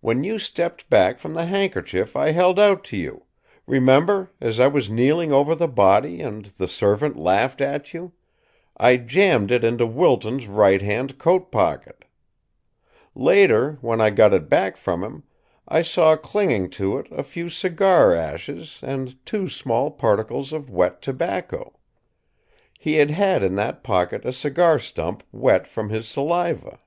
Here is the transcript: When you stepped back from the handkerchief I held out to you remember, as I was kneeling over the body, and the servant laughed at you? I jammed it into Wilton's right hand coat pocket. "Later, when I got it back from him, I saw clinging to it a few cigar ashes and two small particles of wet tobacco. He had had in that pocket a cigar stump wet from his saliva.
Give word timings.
When 0.00 0.24
you 0.24 0.38
stepped 0.38 0.90
back 0.90 1.18
from 1.18 1.32
the 1.32 1.46
handkerchief 1.46 2.14
I 2.14 2.32
held 2.32 2.58
out 2.58 2.84
to 2.92 2.98
you 2.98 3.22
remember, 3.66 4.30
as 4.38 4.60
I 4.60 4.66
was 4.66 4.90
kneeling 4.90 5.32
over 5.32 5.54
the 5.54 5.68
body, 5.68 6.20
and 6.20 6.44
the 6.44 6.68
servant 6.68 7.16
laughed 7.16 7.62
at 7.62 7.94
you? 7.94 8.12
I 8.76 8.98
jammed 8.98 9.50
it 9.50 9.64
into 9.64 9.86
Wilton's 9.86 10.48
right 10.48 10.82
hand 10.82 11.16
coat 11.16 11.50
pocket. 11.50 12.04
"Later, 13.14 13.78
when 13.80 14.02
I 14.02 14.10
got 14.10 14.34
it 14.34 14.50
back 14.50 14.76
from 14.76 15.02
him, 15.02 15.22
I 15.66 15.80
saw 15.80 16.14
clinging 16.14 16.68
to 16.72 16.98
it 16.98 17.06
a 17.10 17.22
few 17.22 17.48
cigar 17.48 18.14
ashes 18.14 18.80
and 18.82 19.16
two 19.24 19.48
small 19.48 19.90
particles 19.90 20.52
of 20.52 20.68
wet 20.68 21.00
tobacco. 21.00 21.78
He 22.78 22.96
had 22.96 23.12
had 23.12 23.42
in 23.42 23.54
that 23.54 23.82
pocket 23.82 24.26
a 24.26 24.32
cigar 24.34 24.78
stump 24.78 25.22
wet 25.32 25.66
from 25.66 25.88
his 25.88 26.06
saliva. 26.06 26.80